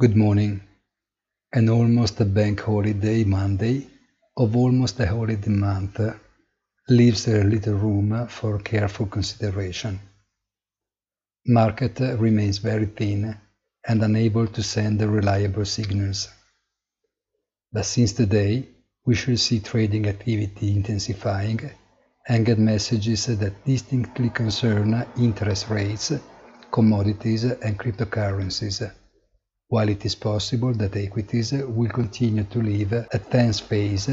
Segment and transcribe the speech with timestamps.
[0.00, 0.60] Good morning.
[1.52, 3.88] An almost a bank holiday Monday
[4.36, 5.98] of almost a holiday month
[6.88, 9.98] leaves a little room for careful consideration.
[11.48, 13.36] Market remains very thin
[13.88, 16.28] and unable to send reliable signals.
[17.72, 18.68] But since today,
[19.04, 21.72] we should see trading activity intensifying
[22.28, 26.12] and get messages that distinctly concern interest rates,
[26.70, 28.88] commodities and cryptocurrencies
[29.68, 34.08] while it is possible that equities will continue to live a tense phase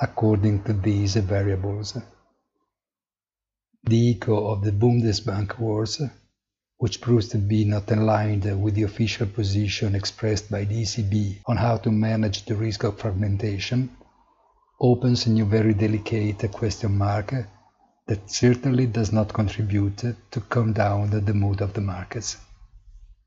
[0.00, 1.96] according to these variables.
[3.84, 6.02] The echo of the Bundesbank words,
[6.78, 11.56] which proves to be not aligned with the official position expressed by the ECB on
[11.56, 13.90] how to manage the risk of fragmentation,
[14.80, 17.34] opens a new very delicate question mark
[18.06, 19.98] that certainly does not contribute
[20.30, 22.36] to calm down the mood of the markets.